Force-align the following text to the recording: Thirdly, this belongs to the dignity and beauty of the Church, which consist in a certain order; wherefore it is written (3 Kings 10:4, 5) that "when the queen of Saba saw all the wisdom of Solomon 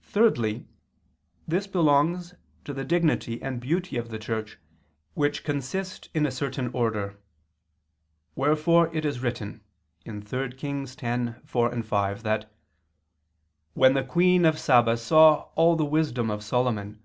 Thirdly, 0.00 0.66
this 1.46 1.66
belongs 1.66 2.32
to 2.64 2.72
the 2.72 2.82
dignity 2.82 3.42
and 3.42 3.60
beauty 3.60 3.98
of 3.98 4.08
the 4.08 4.18
Church, 4.18 4.58
which 5.12 5.44
consist 5.44 6.08
in 6.14 6.24
a 6.24 6.30
certain 6.30 6.68
order; 6.72 7.18
wherefore 8.34 8.88
it 8.96 9.04
is 9.04 9.20
written 9.20 9.60
(3 10.06 10.52
Kings 10.52 10.96
10:4, 10.96 11.84
5) 11.84 12.22
that 12.22 12.54
"when 13.74 13.92
the 13.92 14.02
queen 14.02 14.46
of 14.46 14.58
Saba 14.58 14.96
saw 14.96 15.50
all 15.56 15.76
the 15.76 15.84
wisdom 15.84 16.30
of 16.30 16.42
Solomon 16.42 17.02